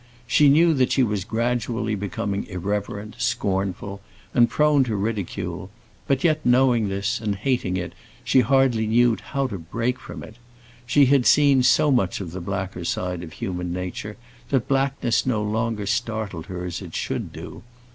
[0.25, 4.01] She knew that she was gradually becoming irreverent, scornful,
[4.33, 5.69] and prone to ridicule;
[6.07, 7.93] but yet, knowing this and hating it,
[8.23, 10.37] she hardly knew how to break from it.
[10.87, 14.17] She had seen so much of the blacker side of human nature
[14.49, 17.61] that blackness no longer startled her as it should do.